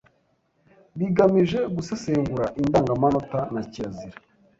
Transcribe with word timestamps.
bigamije 0.97 1.59
gusesengura 1.75 2.45
indangamanota 2.61 3.39
na 3.53 3.61
kirazira 3.71 4.17